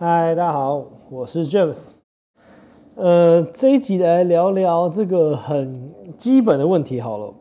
[0.00, 1.90] 嗨，大家好，我是 James。
[2.94, 7.34] 呃，这一集来聊聊这个很基本的问题好了。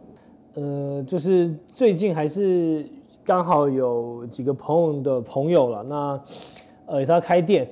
[0.56, 2.84] 呃，就是最近还是
[3.24, 6.20] 刚好有几个朋友的朋友了，那
[6.88, 7.70] 呃他开店，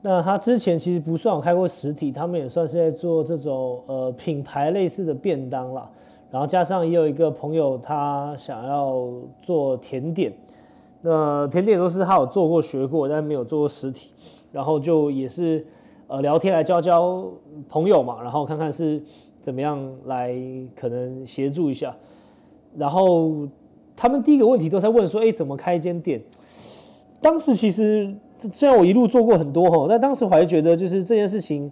[0.00, 5.90] 那他之前其实不算有开过实体，他们也算是在做这种呃品牌类似的便当啦。
[6.30, 9.08] 然后加上也有一个朋友他想要
[9.42, 10.32] 做甜点。
[11.06, 14.14] 那甜点都是他有做过学过，但没有做过实体，
[14.50, 15.62] 然后就也是
[16.06, 17.30] 呃聊天来交交
[17.68, 19.02] 朋友嘛，然后看看是
[19.42, 20.34] 怎么样来
[20.74, 21.94] 可能协助一下。
[22.74, 23.46] 然后
[23.94, 26.22] 他们第一个问题都在问说，哎，怎么开一间店？
[27.20, 28.10] 当时其实
[28.50, 31.70] 虽然我一路做过很多哈，但当时我还觉得就是这件事情，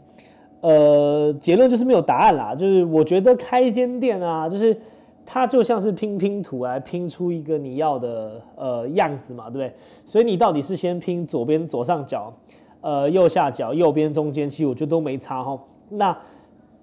[0.61, 2.55] 呃，结论就是没有答案啦。
[2.55, 4.77] 就是我觉得开一间店啊，就是。
[5.25, 9.75] 它就像是拼拼图来拼出一个你要的呃样子嘛，对不对？
[10.05, 12.33] 所以你到底是先拼左边左上角，
[12.81, 15.59] 呃右下角，右边中间，其实我觉得都没差哈。
[15.91, 16.17] 那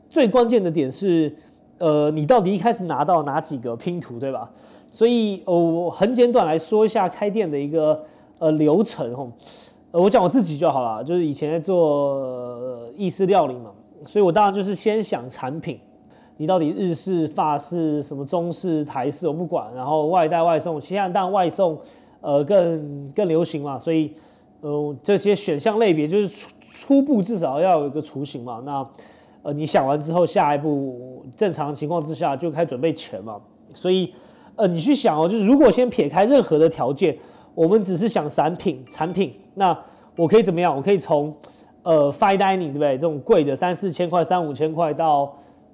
[0.09, 1.35] 最关键的点是，
[1.77, 4.49] 呃，你到底一开始拿到哪几个拼图，对吧？
[4.89, 8.03] 所以我很简短来说一下开店的一个
[8.39, 9.27] 呃流程哈。
[9.91, 13.71] 呃，我讲我自己就好了，就是以前在做意式料理嘛，
[14.05, 15.79] 所以我当然就是先想产品。
[16.39, 19.67] 你到底日式、法式、什么中式、台式，我不管。
[19.75, 21.77] 然后外带外送，现在当然外送，
[22.21, 23.77] 呃，更更流行嘛。
[23.77, 24.13] 所以，
[24.61, 28.63] 呃，这些选项类别就是初初步至少要有一个雏形嘛。
[28.65, 28.87] 那，
[29.41, 33.35] 呃，你想完之后，下一步正常情况之下就开始准备钱嘛。
[33.73, 34.13] 所以，
[34.55, 37.17] 呃，你去想哦，就是如果先撇开任何的条件，
[37.53, 39.77] 我们只是想产品产品，那
[40.15, 40.73] 我可以怎么样？
[40.73, 41.35] 我可以从，
[41.83, 42.93] 呃，fine dining 对不对？
[42.93, 45.29] 这种贵的三四千块、三五千块到。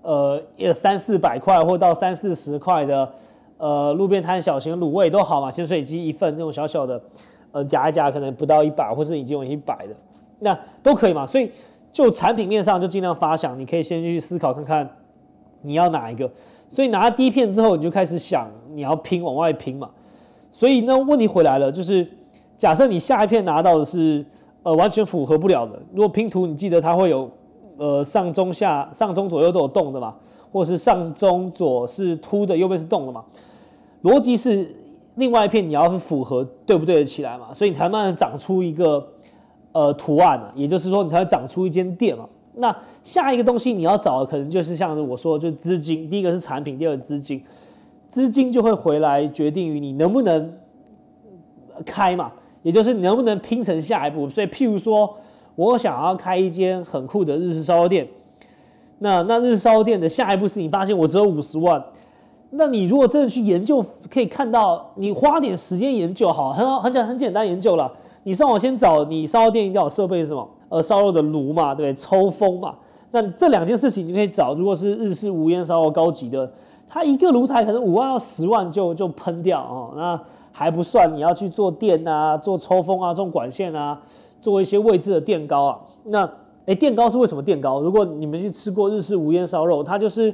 [0.06, 3.12] 呃，三四百块或到三四十块的，
[3.58, 7.02] 呃，路边摊小型卤味都好嘛，咸水鸡一份这种小小的，
[7.52, 9.96] 呃，夹一夹可能不到一百，或是已经有一百的，
[10.38, 11.26] 那都可以嘛。
[11.26, 11.52] 所以
[11.92, 14.88] 就产品面上就尽量发想，你可以先去思考看看
[15.64, 16.30] 你要哪一个。
[16.70, 19.90] 所以拿了第一片之后，你就开始想你要拼往外拼嘛。
[20.52, 22.08] 所以那问题回来了，就是
[22.56, 24.24] 假设你下一片拿到的是
[24.62, 27.28] 呃完全符合不了的，如果拼图你记得它会有。
[27.78, 30.16] 呃，上中下上中左右都有动的嘛，
[30.52, 33.24] 或者是上中左是凸的，右边是动的嘛。
[34.04, 34.74] 逻辑是
[35.16, 39.06] 另外一片你要是符合对不对得起来嘛，所以你才慢慢长出一个
[39.74, 42.26] 呃图案嘛，也就是说你才会长出一间店嘛。
[42.56, 46.10] 那下一个东西你要找的可能就是像我说的，就是资金。
[46.10, 47.44] 第一个是产品，第二个资金，
[48.10, 50.54] 资金就会回来决定于你能不能
[51.86, 52.32] 开嘛，
[52.64, 54.30] 也就是你能不能拼成下一步。
[54.30, 55.18] 所以譬如说。
[55.56, 58.08] 我想要开一间很酷的日式烧肉店，
[59.00, 61.84] 那那日式烧肉店的下一步是你发现我只有五十万，
[62.52, 67.92] 那你如果真的去研究，可以看到你花点时间研究，好，很好，很简很简单研究了。
[68.24, 70.50] 你上网先找你烧肉店一定要有设备是什么？
[70.70, 71.94] 呃，烧肉的炉嘛，对？
[71.94, 72.74] 抽风嘛。
[73.12, 74.54] 那这两件事情你可以找。
[74.56, 76.52] 如果是日式无烟烧肉高级的，
[76.90, 79.94] 它一个炉台可能五万到十万就就喷掉哦。
[79.96, 80.20] 那
[80.52, 84.02] 还不算你要去做电啊，做抽风啊，种管线啊。
[84.46, 86.32] 做一些位置的垫高啊，那
[86.68, 87.82] 哎垫高是为什么垫高？
[87.82, 90.32] 如果你们去吃过日式无烟烧肉，它就是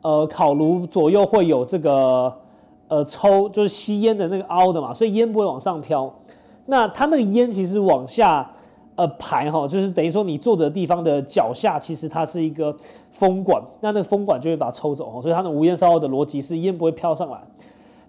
[0.00, 2.32] 呃烤炉左右会有这个
[2.86, 6.08] 呃抽就是吸烟的那个凹的嘛，所以烟不会往上飘。
[6.66, 8.48] 那它那个烟其实往下
[8.94, 12.72] 呃排哈，就是等于说你坐的地方的脚下其实它是一个
[13.10, 17.40] 风管，那那个风管就会把它抽走哦，所以它的无烟烧肉的逻辑是烟不会飘上来。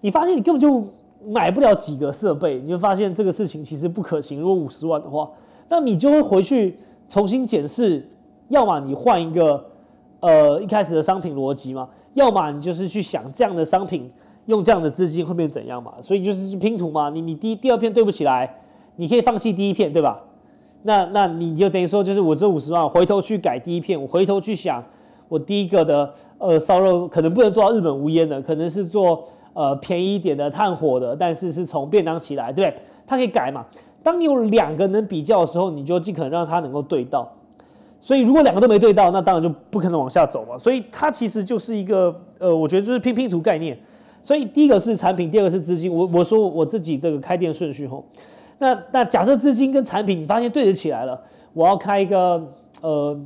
[0.01, 0.83] 你发现你根本就。
[1.27, 4.39] 买不了几个设备，你就发现这个事情其实不可行。
[4.39, 5.29] 如果五十万的话，
[5.67, 6.77] 那你就会回去
[7.09, 8.07] 重新检视，
[8.47, 9.65] 要么你换一个
[10.21, 14.09] 呃一开始的商品逻辑嘛，要么你就是去想这样的商品
[14.45, 15.93] 用这样的资金会变怎样嘛。
[16.01, 18.57] 所以就是拼图嘛，你你第第二片对不起来，
[18.95, 20.21] 你可以放弃第一片，对吧？
[20.83, 24.81] 那那你就等于说就是我这五十万回头去改第一片，我回头去想
[25.27, 29.27] 我第一个的呃烧肉可能不能做到日本无烟的，可能是做。
[29.53, 32.81] 呃，便宜一点的炭火的，但是是从便当起来，对不对？
[33.07, 33.65] 它可以改嘛。
[34.01, 37.27] 当你有两个能比较的时候，你就尽可能让它能够对到。
[37.99, 40.57] 所以如果两个都没对到，那当然就不可能往下走嘛。
[40.57, 43.77] 所以它其实就是一个呃，我觉得就是拼拼图概念。
[44.21, 45.93] 所以第一个是产品，第二个是资金。
[45.93, 48.03] 我我说我自己这个开店顺序吼，
[48.59, 51.19] 那那假设资金跟产品你发现对得起来了，
[51.53, 52.41] 我要开一个
[52.81, 53.19] 呃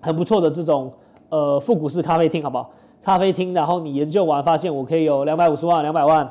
[0.00, 0.92] 很不错的这种
[1.28, 2.70] 呃复古式咖啡厅，好不好？
[3.04, 6.26] 咖啡厅，然后你研究完发现我可以有两百五十万、两百万，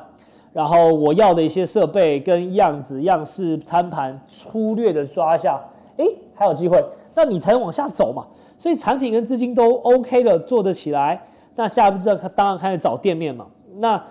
[0.52, 5.60] 然后我要的一些设备跟样子、样式、餐盘，粗略的抓一下，
[5.96, 6.04] 哎，
[6.34, 6.84] 还有机会，
[7.14, 8.26] 那你才能往下走嘛。
[8.58, 11.22] 所以产品跟资金都 OK 了，做得起来，
[11.54, 13.46] 那下一步就当然开始找店面嘛。
[13.76, 14.02] 那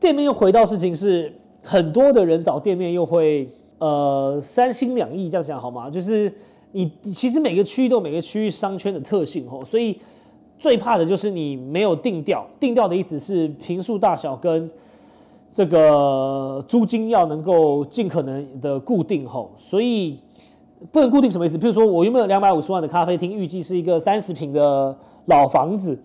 [0.00, 1.30] 店面又回到事情是，
[1.62, 3.46] 很多的人找店面又会
[3.78, 5.90] 呃三心两意，这样讲好吗？
[5.90, 6.32] 就是
[6.72, 9.98] 你其实每个区域都有每个区域商圈的特性哦，所以
[10.58, 12.46] 最怕的就是你没有定调。
[12.58, 14.70] 定调的意思是平数大小跟
[15.52, 20.18] 这个租金要能够尽可能的固定吼，所以
[20.92, 21.56] 不能固定什么意思？
[21.58, 24.96] 譬如说我有没有两百五十万的咖啡厅，预计是一个三十平的
[25.26, 25.98] 老房子，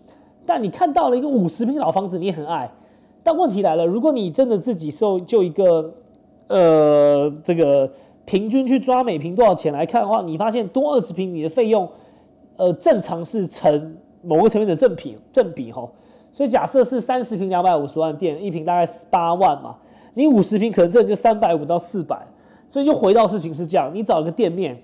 [0.45, 2.71] 但你看到了一个五十平老房子，你也很爱。
[3.21, 5.93] 但问题来了，如果你真的自己受就一个，
[6.47, 7.89] 呃，这个
[8.25, 11.87] 平均去抓每平多少钱来看的话，你发现多二十平，你的费用，
[12.57, 15.87] 呃，正常是成某个层面的正品正比哈。
[16.31, 19.75] 所以假设是三十平两百五十万店，一平大概八万嘛，
[20.15, 22.25] 你五十平可能这就三百五到四百，
[22.67, 24.75] 所以就回到事情是这样，你找一个店面，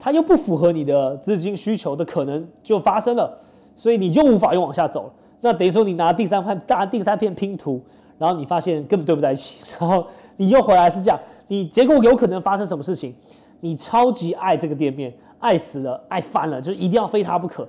[0.00, 3.38] 它又不符合你的资金需求的可能就发生了，
[3.76, 5.12] 所以你就无法又往下走了。
[5.40, 7.80] 那等于说你拿第三块大第三片拼图，
[8.18, 10.04] 然后你发现根本对不在一起， 然后
[10.36, 13.14] 你又回来是这样，你结果有可能发生什么事情？
[13.60, 17.68] 你超级爱这个店面，爱死了，爱翻了，就一定要非它不可。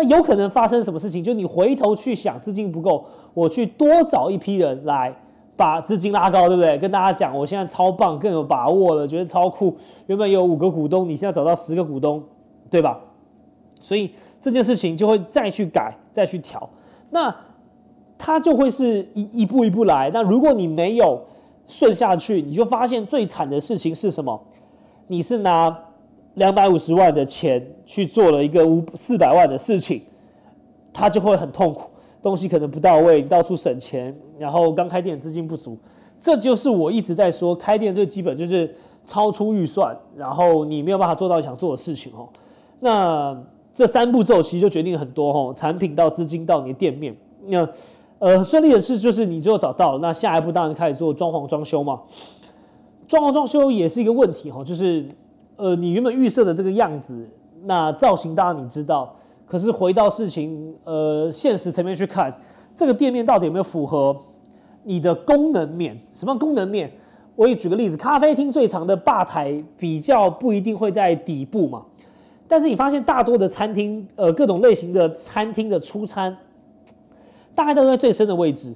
[0.00, 1.24] 那有可能发生什么事情？
[1.24, 3.04] 就你回头去想资金不够，
[3.34, 5.12] 我去多找一批人来
[5.56, 6.78] 把资金拉高，对不对？
[6.78, 9.76] 跟大家讲，我现在超棒，更有把握了，觉得超酷。
[10.06, 12.22] 原本有五个股东，你现在找到十个股东，
[12.70, 13.00] 对吧？
[13.80, 16.70] 所以这件事情就会再去改，再去调。
[17.10, 17.34] 那
[18.16, 20.12] 它就会是一一步一步来。
[20.14, 21.20] 那如果你没有
[21.66, 24.40] 顺下去，你就发现最惨的事情是什么？
[25.08, 25.76] 你是拿
[26.38, 30.02] 两百五十万的钱去做了一个五四百万的事情，
[30.92, 31.90] 他就会很痛苦，
[32.22, 35.76] 东西可能不到位，你到处省钱，然后刚开店资金不足，
[36.20, 38.74] 这就是我一直在说，开店最基本就是
[39.04, 42.28] 超出预算，然后你没有办法做到想做的事情哦。
[42.80, 43.36] 那
[43.74, 47.14] 这三步骤其实就决定很多哦，产品到资金到你的店面。
[47.46, 47.68] 那
[48.18, 52.00] 呃顺利的事就是你最后找到了，那下一步当然开始做装潢装修嘛。
[53.06, 55.06] 装潢装修也是一个问题哈，就是
[55.58, 57.28] 呃你原本预设的这个样子，
[57.64, 59.14] 那造型当然你知道，
[59.44, 62.32] 可是回到事情呃现实层面去看，
[62.74, 64.16] 这个店面到底有没有符合
[64.84, 65.98] 你的功能面？
[66.12, 66.90] 什么功能面？
[67.34, 71.84] 我也举个例子，咖啡厅最长的吧台比较不一定会在底部嘛。
[72.48, 76.34] 但是你发现大多的餐厅，呃，各种类型的餐厅的出餐，
[77.54, 78.74] 大概都在最深的位置。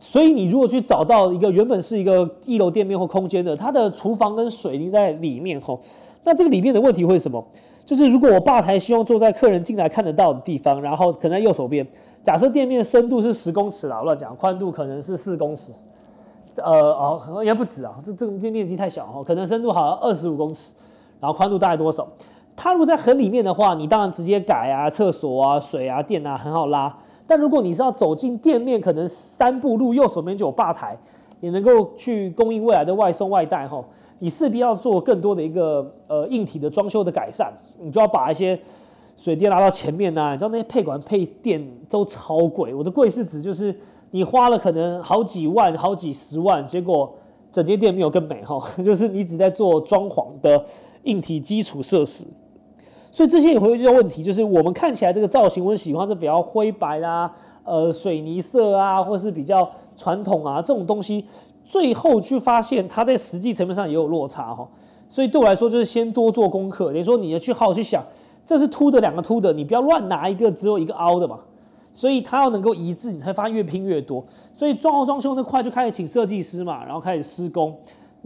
[0.00, 5.78] 所以你如果去找到一个原本是一个一楼店面或空间的，它的厨房跟水泥在里面吼，
[6.24, 7.44] 那这个里面的问题会是什么？
[7.84, 11.86] 就是如果我吧台希望坐在客人进来看得到的地方，然后可能在右手边，
[12.22, 15.70] 假设店面深度是十公尺啦，乱讲，宽度可能是四公尺，
[16.56, 20.72] 呃哦，应该不止啊，这这个面面积太小哦，可能深度好像二十五公尺，
[21.20, 22.08] 然后宽度大概多少？
[22.56, 26.96] 它如果在很里面的话，你当然直接改啊，厕所啊、水啊、电啊很好拉。
[27.26, 30.96] 但如果你是要走进店面，可能三步路右手边就有吧台，
[31.40, 33.82] 也能够去供应未来的外送外带哈。
[34.18, 38.58] 你势必要做更多的一个呃硬体的装修的改善，你就要把一些
[39.16, 40.32] 水电拉到前面呐。
[40.32, 43.74] 你知道那些配管配电都超贵，我的贵是指就是
[44.10, 47.12] 你花了可能好几万、好几十万，结果
[47.50, 50.64] 整间店没有更美哈， 就是你只在做装潢的
[51.02, 52.24] 硬体基础设施。
[53.14, 57.32] 所以这些也会遇到问题，就是我们看起来这个造型，我喜欢是比较灰白啦，
[57.62, 61.24] 呃，水泥色啊，或是比较传统啊这种东西，
[61.64, 64.66] 最后去发现它在实际层面上也有落差哈。
[65.08, 68.04] 所以对我来说，就是先多做功课，等于说你要去好好去想，
[68.44, 71.38] 这是凸的两个凸的，你不要乱拿一个只有一个凹的嘛。
[71.92, 74.24] 所以它要能够一致，你才发现越拼越多。
[74.52, 77.72] 所以装潢装修那块就开始请设计师嘛，然后开始施工。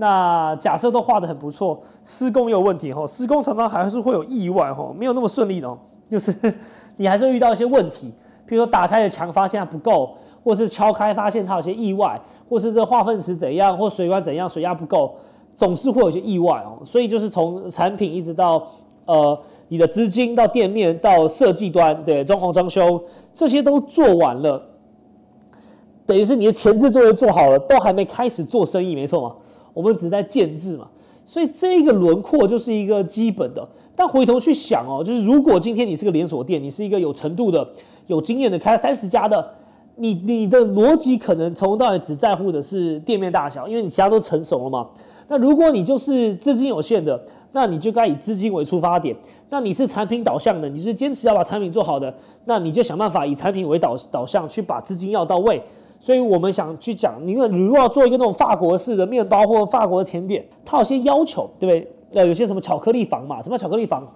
[0.00, 5.76] 那假设都画的很不错，施工也有问题哈，施工常常还是会有意外哈，没有那么顺利的，
[6.08, 6.32] 就是
[6.96, 8.14] 你还是会遇到一些问题，
[8.46, 10.14] 比如说打开的墙发现它不够，
[10.44, 15.16] 或是敲开发现它有些意外，或是这化粪池怎样，或水管怎样，水压不够，
[15.56, 16.78] 总是会有些意外哦。
[16.86, 18.68] 所以就是从产品一直到
[19.04, 19.36] 呃
[19.66, 23.02] 你的资金到店面到设计端，对装潢装修
[23.34, 24.62] 这些都做完了，
[26.06, 29.34] 等于是你的前置作业做好了，都还没开始做生意，没错吗？
[29.78, 30.88] 我们只在建制嘛，
[31.24, 33.64] 所以这个轮廓就是一个基本的。
[33.94, 37.64] 但回头去想哦，就是如果今天你是个连锁店，你是一个有程度的、
[38.08, 39.54] 有经验的，开三十家的，
[39.94, 44.88] 你你的逻辑可能从头到尾只在乎的是店面大小，因为你其他都成熟了嘛。
[45.28, 47.20] 那如果你就是资金有限的，
[47.52, 49.14] 那你就该以资金为出发点。
[49.48, 52.12] 那你是产品导向的，你是坚持要把产品做好的，
[52.46, 55.62] 那你就想办法以产品为导导向去把资金要到位。
[56.00, 61.92] 所以我们想去讲，因为你如果要做一个那种法国式的面包或者法国的甜点，它有些要求，对不对？
[62.22, 63.42] 呃，有些什么巧克力房嘛？
[63.42, 64.06] 什么巧克力房？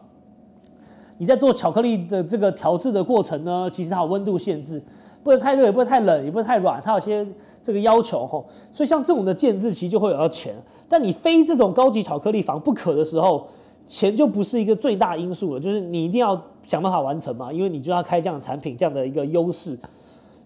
[1.19, 3.69] 你在做巧克力的这个调制的过程呢？
[3.71, 4.83] 其实它有温度限制，
[5.23, 7.27] 不能太热，也不能太冷，也不能太软，它有些
[7.63, 8.43] 这个要求哈。
[8.71, 10.55] 所以像这种的建制其实就会有要钱，
[10.89, 13.47] 但你非这种高级巧克力房不可的时候，
[13.87, 19.79] 钱就不是一个最大因素了，就是你一定要想办法完成嘛，因为你就要开这样的产品，这样的一个优势，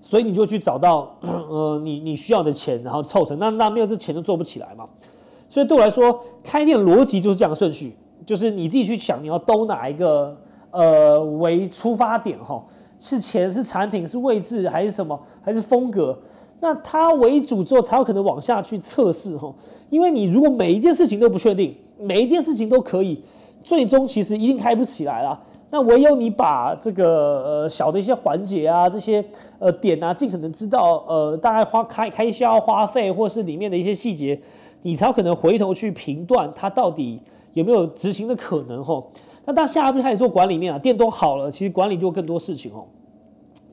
[0.07, 4.87] 所以你就去找到 呃你你需要的钱，然后凑成，那那没有这钱就做不起来嘛。
[5.49, 10.37] 所以对我来说，开店逻辑就是这样的顺序，就是你自己去想你要兜哪一个
[10.71, 12.65] 呃为出发点哈，
[13.01, 16.17] 是钱是产品是位置还是什么还是风格，
[16.61, 19.53] 那它为主之后才有可能往下去测试哈，
[19.91, 23.25] 因为你如果每一件事情都不确定，每一件事情都可以，
[23.65, 25.43] 最终其实一定开不起来啦。
[25.71, 29.25] 那唯有你把这个呃小的一些环节啊这些
[29.59, 34.41] 呃点啊尽可能知道呃大概花开开销花费或是里面的一些细节。
[34.83, 37.21] 你才有可能回头去评断它到底
[37.55, 39.11] 有没有执行的可能吼。
[39.45, 42.85] 那到下一步开始做管理面啊，店都好了，其实管理就更多事情哦，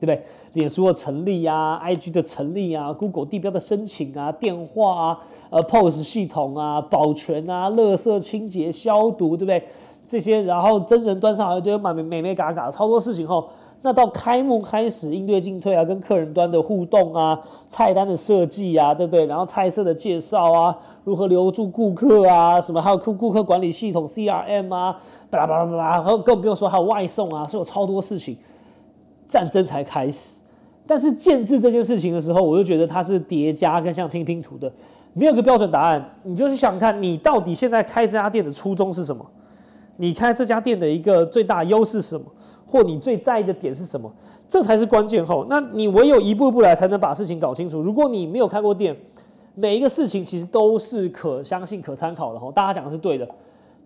[0.00, 0.22] 不对？
[0.54, 5.20] 脸书的成立啊，IG 的成立啊，Google 地标的申请啊，电话啊，
[5.50, 9.64] 呃，POS 系统啊，保全啊，垃圾清洁消毒，对不对？
[10.06, 13.48] 这些，然后真人端上来就满美美美嘎嘎超多事情后。
[13.82, 19.26] 那到开幕开始应对进退啊，跟客人端的互动啊，菜单的设计啊，对不对？
[19.26, 28.36] 然后菜色的介绍啊，如何留住顾客啊，什么还有顾顾客管理系统 CRM 啊，巴拉巴拉巴拉，然后更不用说还有外送啊，是有超多事情。
[29.28, 30.38] 战争才开始，
[30.86, 34.72] 但是建制这件事情的时候，我就觉得它是叠加跟像拼拼图的，
[35.12, 36.02] 没有个标准答案。
[36.22, 39.26] 你就是想看你到底现在开这家店的初衷是什么？
[39.96, 42.26] 你开这家店的一个最大优势是什么？
[42.66, 44.12] 或你最在意的点是什么？
[44.48, 45.46] 这才是关键后。
[45.48, 47.80] 那你唯有一步一步来，才能把事情搞清楚。
[47.80, 48.96] 如果你没有开过店，
[49.54, 52.50] 每一个事情其实都是可相信、可参考的吼。
[52.50, 53.28] 大家讲的是对的，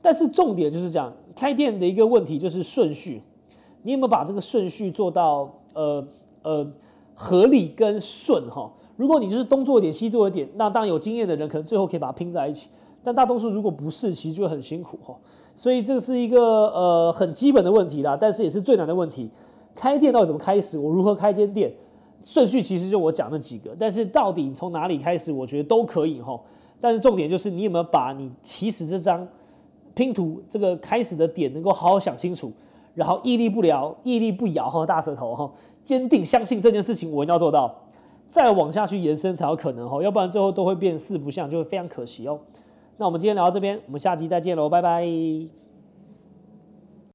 [0.01, 3.23] 但是重点就是讲开店的一个问题就是顺序。
[3.83, 6.03] 你有没有把这个顺序做到呃
[6.43, 6.67] 呃
[7.15, 8.71] 合理跟顺哈？
[8.97, 12.69] 如果你就是东做一点西做一点，那当然有经验的人可能最后可以把它拼在一起。
[13.03, 15.15] 但大多数如果不是，其实就很辛苦哈。
[15.57, 19.31] 所以这是一个呃很基本的问题啦，但是也是最难的问题。
[19.75, 20.79] 开店到底怎么开始？
[20.79, 21.73] 我如何开间店？
[22.23, 26.39] 顺序其实就我讲那几个，但是到底从哪里开始，我觉得都可以哈。
[26.81, 29.27] 但是重点就是你有没有把你起始这张
[29.95, 32.53] 拼图这个开始的点能够好好想清楚，
[32.95, 35.49] 然后屹立不了、屹立不摇哈，大舌头哈，
[35.85, 37.73] 坚定相信这件事情我一定要做到，
[38.31, 42.39] 再往下去延伸才有可能哈，要不然最后都会变四不像，就会非常可惜哦。
[42.99, 45.68] 那我们今天聊到这边，我们下期再见喽，拜拜。